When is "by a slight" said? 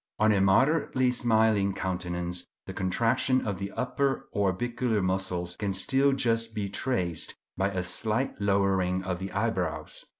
7.55-8.33